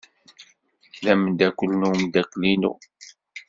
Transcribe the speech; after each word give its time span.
D 1.03 1.05
ameddakel 1.13 1.71
n 1.75 1.87
umeddakel-inu. 1.89 2.73